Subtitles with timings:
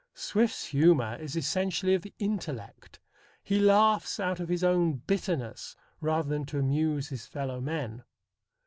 [0.15, 2.99] Swift's humour is essentially of the intellect.
[3.43, 8.03] He laughs out of his own bitterness rather than to amuse his fellow men.